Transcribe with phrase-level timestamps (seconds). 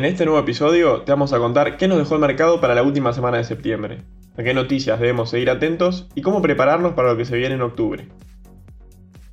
[0.00, 2.82] En este nuevo episodio te vamos a contar qué nos dejó el mercado para la
[2.82, 3.98] última semana de septiembre,
[4.34, 7.60] a qué noticias debemos seguir atentos y cómo prepararnos para lo que se viene en
[7.60, 8.08] octubre.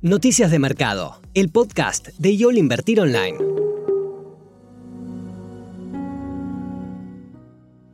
[0.02, 3.38] Noticias de Mercado, el podcast de YOL Invertir Online.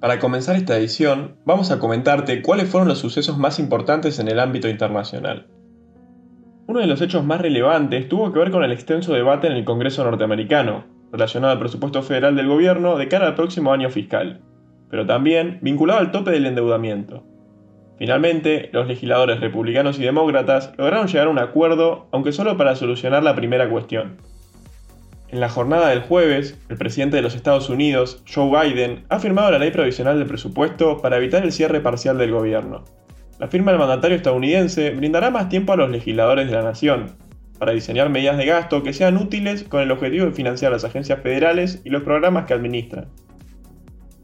[0.00, 4.40] Para comenzar esta edición, vamos a comentarte cuáles fueron los sucesos más importantes en el
[4.40, 5.46] ámbito internacional.
[6.66, 9.64] Uno de los hechos más relevantes tuvo que ver con el extenso debate en el
[9.64, 14.42] Congreso norteamericano, relacionado al presupuesto federal del gobierno de cara al próximo año fiscal,
[14.90, 17.24] pero también vinculado al tope del endeudamiento.
[17.96, 23.22] Finalmente, los legisladores republicanos y demócratas lograron llegar a un acuerdo, aunque solo para solucionar
[23.22, 24.16] la primera cuestión,
[25.34, 29.50] en la jornada del jueves, el presidente de los Estados Unidos, Joe Biden, ha firmado
[29.50, 32.84] la ley provisional del presupuesto para evitar el cierre parcial del gobierno.
[33.40, 37.16] La firma del mandatario estadounidense brindará más tiempo a los legisladores de la nación,
[37.58, 41.20] para diseñar medidas de gasto que sean útiles con el objetivo de financiar las agencias
[41.22, 43.08] federales y los programas que administran.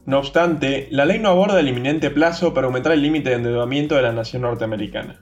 [0.07, 3.95] No obstante, la ley no aborda el inminente plazo para aumentar el límite de endeudamiento
[3.95, 5.21] de la nación norteamericana.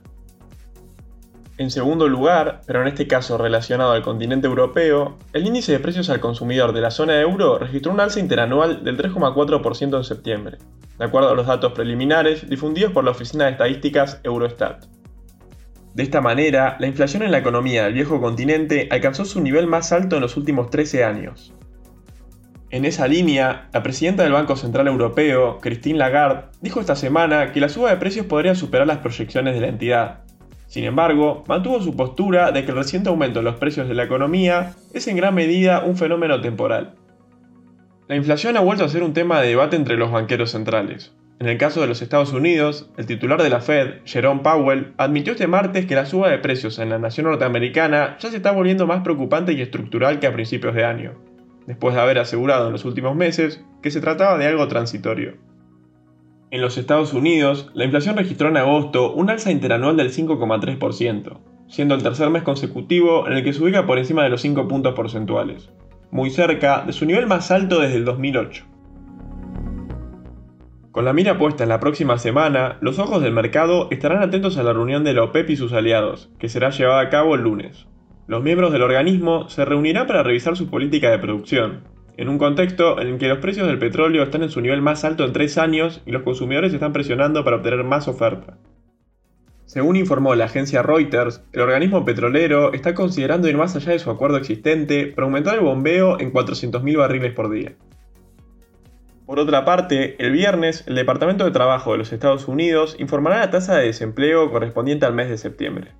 [1.59, 6.09] En segundo lugar, pero en este caso relacionado al continente europeo, el índice de precios
[6.09, 10.57] al consumidor de la zona euro registró un alza interanual del 3,4% en septiembre,
[10.97, 14.85] de acuerdo a los datos preliminares difundidos por la Oficina de Estadísticas Eurostat.
[15.93, 19.91] De esta manera, la inflación en la economía del viejo continente alcanzó su nivel más
[19.91, 21.53] alto en los últimos 13 años.
[22.69, 27.59] En esa línea, la presidenta del Banco Central Europeo, Christine Lagarde, dijo esta semana que
[27.59, 30.21] la suba de precios podría superar las proyecciones de la entidad,
[30.69, 34.03] sin embargo, mantuvo su postura de que el reciente aumento de los precios de la
[34.03, 36.93] economía es en gran medida un fenómeno temporal.
[38.07, 41.11] La inflación ha vuelto a ser un tema de debate entre los banqueros centrales.
[41.39, 45.31] En el caso de los Estados Unidos, el titular de la Fed, Jerome Powell, admitió
[45.31, 48.87] este martes que la suba de precios en la nación norteamericana ya se está volviendo
[48.87, 51.13] más preocupante y estructural que a principios de año,
[51.65, 55.37] después de haber asegurado en los últimos meses que se trataba de algo transitorio.
[56.51, 61.95] En los Estados Unidos, la inflación registró en agosto un alza interanual del 5,3%, siendo
[61.95, 64.93] el tercer mes consecutivo en el que se ubica por encima de los 5 puntos
[64.93, 65.69] porcentuales,
[66.11, 68.68] muy cerca de su nivel más alto desde el 2008.
[70.91, 74.63] Con la mira puesta en la próxima semana, los ojos del mercado estarán atentos a
[74.63, 77.85] la reunión de la OPEP y sus aliados, que será llevada a cabo el lunes.
[78.25, 81.83] Los miembros del organismo se reunirán para revisar su política de producción,
[82.17, 85.05] en un contexto en el que los precios del petróleo están en su nivel más
[85.05, 88.57] alto en tres años y los consumidores están presionando para obtener más oferta.
[89.65, 94.09] Según informó la agencia Reuters, el organismo petrolero está considerando ir más allá de su
[94.09, 97.75] acuerdo existente para aumentar el bombeo en 400.000 barriles por día.
[99.29, 103.51] Por otra parte, el viernes, el Departamento de Trabajo de los Estados Unidos informará la
[103.51, 105.91] tasa de desempleo correspondiente al mes de septiembre.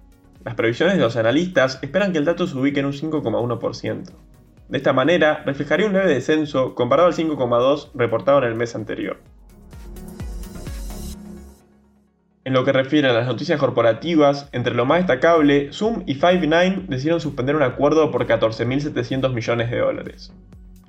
[0.44, 4.04] Las previsiones de los analistas esperan que el dato se ubique en un 5,1%.
[4.70, 9.20] De esta manera, reflejaría un leve descenso comparado al 5,2 reportado en el mes anterior.
[12.46, 16.88] En lo que refiere a las noticias corporativas, entre lo más destacable, Zoom y Five9
[16.88, 20.34] decidieron suspender un acuerdo por 14.700 millones de dólares.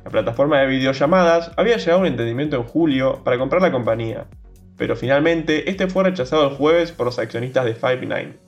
[0.04, 4.26] La plataforma de videollamadas había llegado a un entendimiento en julio para comprar la compañía,
[4.76, 8.38] pero finalmente este fue rechazado el jueves por los accionistas de Five9.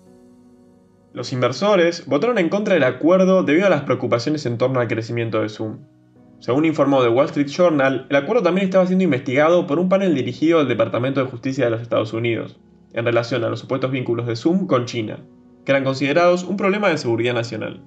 [1.12, 5.42] Los inversores votaron en contra del acuerdo debido a las preocupaciones en torno al crecimiento
[5.42, 5.80] de Zoom.
[6.40, 10.14] Según informó The Wall Street Journal, el acuerdo también estaba siendo investigado por un panel
[10.14, 12.58] dirigido al Departamento de Justicia de los Estados Unidos,
[12.94, 15.18] en relación a los supuestos vínculos de Zoom con China,
[15.66, 17.84] que eran considerados un problema de seguridad nacional.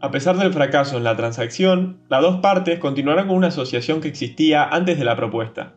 [0.00, 4.08] A pesar del fracaso en la transacción, las dos partes continuarán con una asociación que
[4.08, 5.74] existía antes de la propuesta,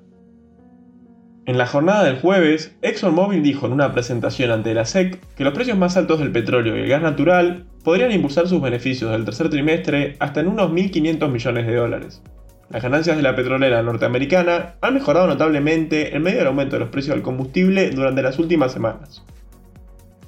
[1.45, 5.53] en la jornada del jueves, ExxonMobil dijo en una presentación ante la SEC que los
[5.53, 9.49] precios más altos del petróleo y el gas natural podrían impulsar sus beneficios del tercer
[9.49, 12.21] trimestre hasta en unos 1.500 millones de dólares.
[12.69, 16.89] Las ganancias de la petrolera norteamericana han mejorado notablemente en medio del aumento de los
[16.89, 19.25] precios del combustible durante las últimas semanas.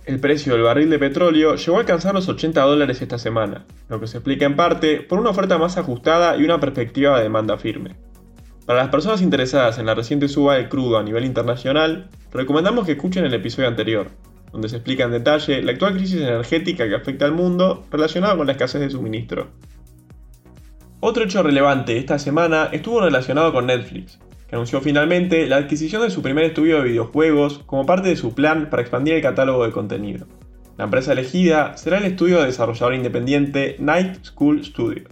[0.05, 3.99] El precio del barril de petróleo llegó a alcanzar los 80 dólares esta semana, lo
[3.99, 7.57] que se explica en parte por una oferta más ajustada y una perspectiva de demanda
[7.57, 7.95] firme.
[8.67, 12.91] Para las personas interesadas en la reciente suba del crudo a nivel internacional, recomendamos que
[12.91, 14.11] escuchen el episodio anterior,
[14.51, 18.45] donde se explica en detalle la actual crisis energética que afecta al mundo relacionada con
[18.45, 19.47] la escasez de suministro.
[20.99, 26.09] Otro hecho relevante esta semana estuvo relacionado con Netflix, que anunció finalmente la adquisición de
[26.09, 29.71] su primer estudio de videojuegos como parte de su plan para expandir el catálogo de
[29.71, 30.27] contenido.
[30.77, 35.03] La empresa elegida será el estudio de desarrollador independiente Night School Studio.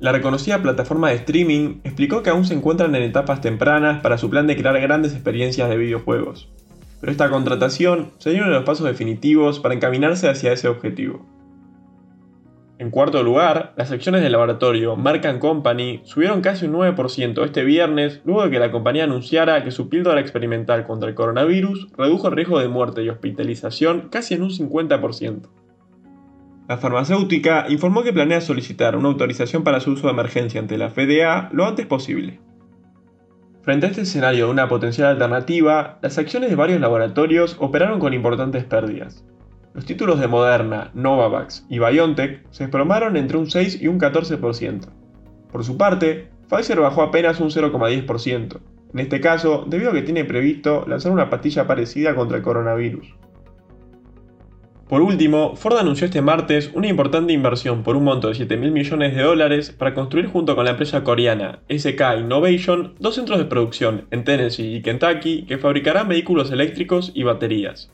[0.00, 4.30] La reconocida plataforma de streaming explicó que aún se encuentran en etapas tempranas para su
[4.30, 6.48] plan de crear grandes experiencias de videojuegos,
[7.00, 11.26] pero esta contratación sería uno de los pasos definitivos para encaminarse hacia ese objetivo.
[12.80, 18.22] En cuarto lugar, las acciones del laboratorio Merck Company subieron casi un 9% este viernes
[18.24, 22.36] luego de que la compañía anunciara que su píldora experimental contra el coronavirus redujo el
[22.36, 25.42] riesgo de muerte y hospitalización casi en un 50%.
[26.68, 30.88] La farmacéutica informó que planea solicitar una autorización para su uso de emergencia ante la
[30.88, 32.40] FDA lo antes posible.
[33.60, 38.14] Frente a este escenario de una potencial alternativa, las acciones de varios laboratorios operaron con
[38.14, 39.22] importantes pérdidas.
[39.72, 44.88] Los títulos de Moderna, Novavax y BioNTech se desplomaron entre un 6 y un 14%.
[45.52, 48.60] Por su parte, Pfizer bajó apenas un 0,10%,
[48.92, 53.14] en este caso debido a que tiene previsto lanzar una pastilla parecida contra el coronavirus.
[54.88, 58.72] Por último, Ford anunció este martes una importante inversión por un monto de 7 mil
[58.72, 63.44] millones de dólares para construir junto con la empresa coreana SK Innovation dos centros de
[63.44, 67.92] producción en Tennessee y Kentucky que fabricarán vehículos eléctricos y baterías.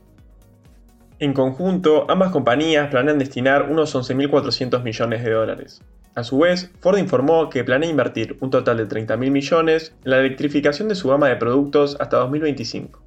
[1.19, 5.83] En conjunto, ambas compañías planean destinar unos 11.400 millones de dólares.
[6.15, 10.19] A su vez, Ford informó que planea invertir un total de 30.000 millones en la
[10.19, 13.03] electrificación de su gama de productos hasta 2025.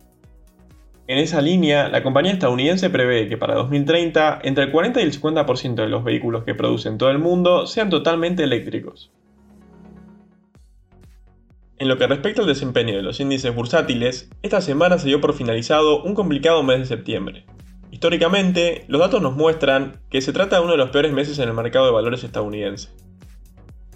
[1.08, 5.20] En esa línea, la compañía estadounidense prevé que para 2030 entre el 40 y el
[5.20, 9.12] 50% de los vehículos que produce en todo el mundo sean totalmente eléctricos.
[11.78, 15.34] En lo que respecta al desempeño de los índices bursátiles, esta semana se dio por
[15.34, 17.46] finalizado un complicado mes de septiembre,
[17.92, 21.50] Históricamente, los datos nos muestran que se trata de uno de los peores meses en
[21.50, 22.90] el mercado de valores estadounidense.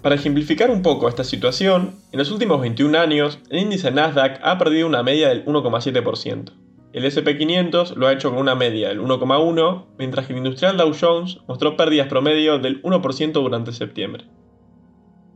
[0.02, 4.58] Para ejemplificar un poco esta situación, en los últimos 21 años, el índice Nasdaq ha
[4.58, 6.52] perdido una media del 1,7%.
[6.92, 10.92] El SP500 lo ha hecho con una media del 1,1%, mientras que el industrial Dow
[11.00, 14.24] Jones mostró pérdidas promedio del 1% durante septiembre.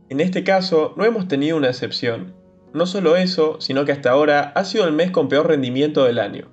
[0.09, 2.35] En este caso, no hemos tenido una excepción.
[2.73, 6.19] No solo eso, sino que hasta ahora ha sido el mes con peor rendimiento del
[6.19, 6.47] año,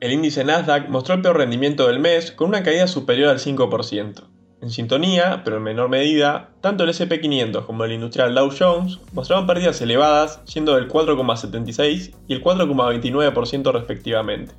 [0.00, 4.22] el índice Nasdaq mostró el peor rendimiento del mes con una caída superior al 5%.
[4.60, 9.46] En sintonía, pero en menor medida, tanto el SP500 como el industrial Dow Jones mostraron
[9.46, 14.54] pérdidas elevadas, siendo del 4,76 y el 4,29% respectivamente.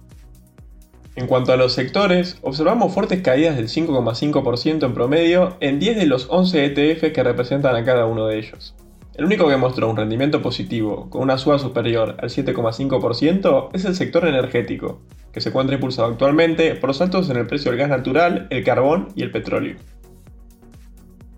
[1.16, 6.06] En cuanto a los sectores, observamos fuertes caídas del 5,5% en promedio en 10 de
[6.06, 8.76] los 11 ETF que representan a cada uno de ellos.
[9.20, 13.94] El único que mostró un rendimiento positivo con una suba superior al 7,5% es el
[13.94, 15.02] sector energético,
[15.34, 18.64] que se encuentra impulsado actualmente por los altos en el precio del gas natural, el
[18.64, 19.76] carbón y el petróleo.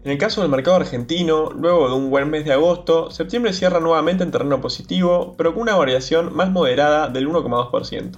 [0.03, 3.79] En el caso del mercado argentino, luego de un buen mes de agosto, septiembre cierra
[3.79, 8.11] nuevamente en terreno positivo, pero con una variación más moderada del 1,2%,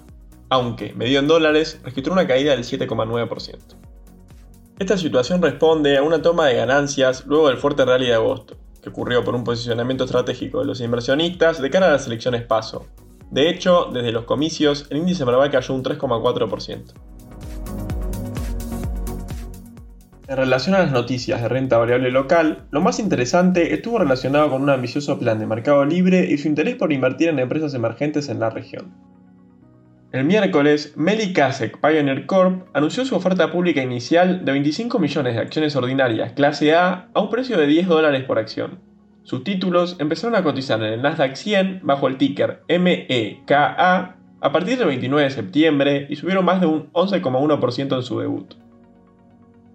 [0.50, 3.59] aunque, medido en dólares, registró una caída del 7,9%.
[4.77, 8.89] Esta situación responde a una toma de ganancias luego del fuerte rally de agosto, que
[8.89, 12.85] ocurrió por un posicionamiento estratégico de los inversionistas de cara a las elecciones PASO,
[13.33, 16.94] de hecho, desde los comicios, el índice Merval cayó un 3,4%.
[20.27, 24.62] En relación a las noticias de renta variable local, lo más interesante estuvo relacionado con
[24.62, 28.39] un ambicioso plan de mercado libre y su interés por invertir en empresas emergentes en
[28.39, 28.94] la región.
[30.13, 35.42] El miércoles, Meli Kasek Pioneer Corp anunció su oferta pública inicial de 25 millones de
[35.42, 38.77] acciones ordinarias clase A a un precio de 10 dólares por acción.
[39.24, 44.77] Sus títulos empezaron a cotizar en el Nasdaq 100 bajo el ticker MEKA a partir
[44.77, 48.54] del 29 de septiembre y subieron más de un 11,1% en su debut.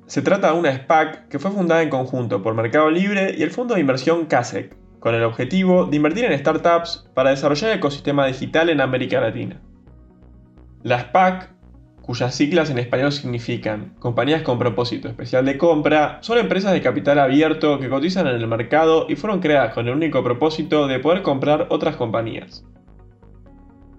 [0.06, 3.50] Se trata de una SPAC que fue fundada en conjunto por Mercado Libre y el
[3.50, 8.24] fondo de inversión CASEC, con el objetivo de invertir en startups para desarrollar el ecosistema
[8.24, 9.60] digital en América Latina.
[10.82, 11.50] La SPAC
[12.08, 17.18] cuyas siglas en español significan compañías con propósito especial de compra, son empresas de capital
[17.18, 21.20] abierto que cotizan en el mercado y fueron creadas con el único propósito de poder
[21.20, 22.64] comprar otras compañías.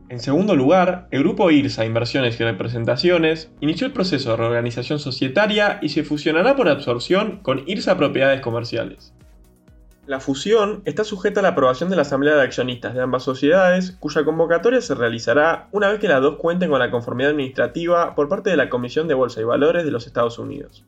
[0.09, 5.77] En segundo lugar, el grupo IRSA Inversiones y Representaciones inició el proceso de reorganización societaria
[5.83, 9.13] y se fusionará por absorción con IRSA Propiedades Comerciales.
[10.09, 13.91] La fusión está sujeta a la aprobación de la Asamblea de Accionistas de ambas sociedades,
[13.99, 18.27] cuya convocatoria se realizará una vez que las dos cuenten con la conformidad administrativa por
[18.27, 20.83] parte de la Comisión de Bolsa y Valores de los Estados Unidos.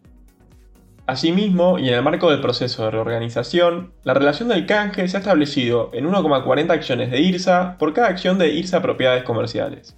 [1.05, 5.19] Asimismo, y en el marco del proceso de reorganización, la relación del canje se ha
[5.19, 9.95] establecido en 1,40 acciones de IRSA por cada acción de IRSA Propiedades Comerciales.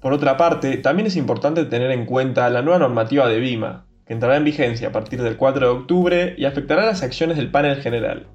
[0.00, 4.36] Por otra parte, también es importante tener en cuenta la nueva normativa de BIMA, entrará
[4.36, 8.26] en vigencia a partir del 4 de octubre y afectará las acciones del panel general.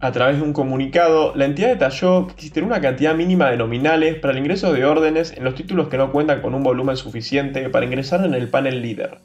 [0.00, 4.16] A través de un comunicado, la entidad detalló que existirá una cantidad mínima de nominales
[4.16, 7.70] para el ingreso de órdenes en los títulos que no cuentan con un volumen suficiente
[7.70, 9.18] para ingresar en el panel líder.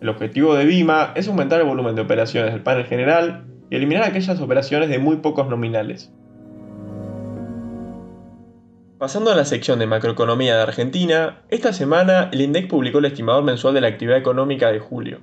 [0.00, 4.04] El objetivo de BIMA es aumentar el volumen de operaciones del panel general y eliminar
[4.04, 6.12] aquellas operaciones de muy pocos nominales.
[8.98, 13.42] Pasando a la sección de macroeconomía de Argentina, esta semana el INDEC publicó el estimador
[13.42, 15.18] mensual de la actividad económica de julio.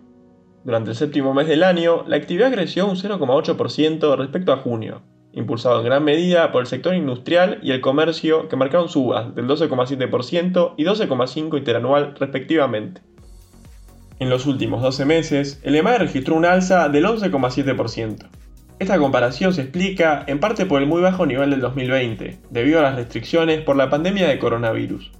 [0.65, 5.79] Durante el séptimo mes del año, la actividad creció un 0,8% respecto a junio, impulsado
[5.79, 10.73] en gran medida por el sector industrial y el comercio que marcaron subas del 12,7%
[10.75, 13.01] y 12,5% interanual respectivamente.
[14.19, 18.27] En los últimos 12 meses, el EMAE registró un alza del 11,7%.
[18.81, 22.81] Esta comparación se explica en parte por el muy bajo nivel del 2020, debido a
[22.81, 25.11] las restricciones por la pandemia de coronavirus.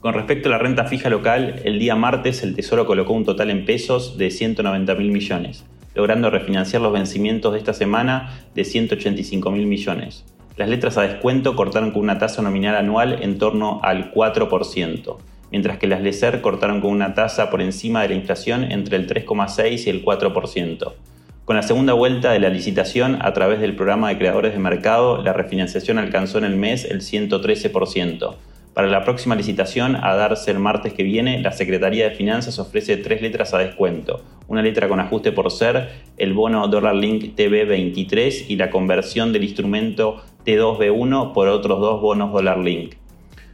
[0.00, 3.48] Con respecto a la renta fija local, el día martes el Tesoro colocó un total
[3.48, 5.64] en pesos de 190 mil millones,
[5.94, 10.26] logrando refinanciar los vencimientos de esta semana de 185 mil millones.
[10.58, 15.16] Las letras a descuento cortaron con una tasa nominal anual en torno al 4%,
[15.56, 19.08] mientras que las LECER cortaron con una tasa por encima de la inflación entre el
[19.08, 20.92] 3,6 y el 4%.
[21.46, 25.22] Con la segunda vuelta de la licitación a través del programa de creadores de mercado,
[25.22, 28.34] la refinanciación alcanzó en el mes el 113%,
[28.76, 32.98] para la próxima licitación, a darse el martes que viene, la Secretaría de Finanzas ofrece
[32.98, 34.22] tres letras a descuento.
[34.48, 39.44] Una letra con ajuste por ser, el bono Dollar Link TB23 y la conversión del
[39.44, 42.96] instrumento T2B1 por otros dos bonos Dollar Link.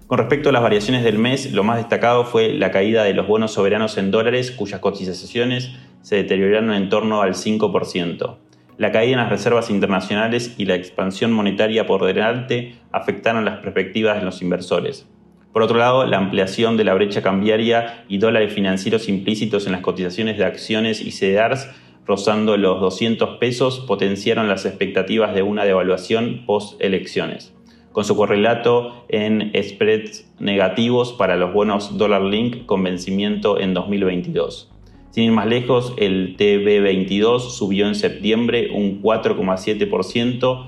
[0.06, 3.26] Con respecto a las variaciones del mes, lo más destacado fue la caída de los
[3.26, 5.70] bonos soberanos en dólares, cuyas cotizaciones
[6.02, 8.36] se deterioraron en torno al 5%.
[8.78, 14.18] La caída en las reservas internacionales y la expansión monetaria por delante afectaron las perspectivas
[14.18, 15.06] de los inversores.
[15.52, 19.82] Por otro lado, la ampliación de la brecha cambiaria y dólares financieros implícitos en las
[19.82, 21.68] cotizaciones de acciones y CDRs
[22.06, 27.54] rozando los 200 pesos potenciaron las expectativas de una devaluación post-elecciones,
[27.92, 34.70] con su correlato en spreads negativos para los buenos Dollar Link con vencimiento en 2022.
[35.10, 40.66] Sin ir más lejos, el TB22 subió en septiembre un 4,7%.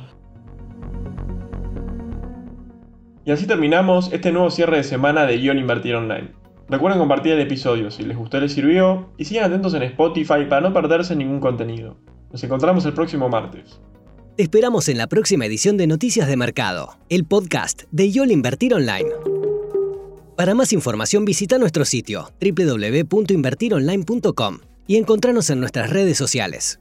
[3.24, 6.28] Y así terminamos este nuevo cierre de semana de Guión Invertir Online.
[6.68, 10.44] Recuerden compartir el episodio si les gustó y les sirvió y sigan atentos en Spotify
[10.48, 11.96] para no perderse ningún contenido.
[12.30, 13.80] Nos encontramos el próximo martes.
[14.36, 18.74] Te esperamos en la próxima edición de Noticias de Mercado, el podcast de YOL Invertir
[18.74, 19.08] Online.
[20.36, 26.80] Para más información visita nuestro sitio www.invertironline.com y encontrarnos en nuestras redes sociales.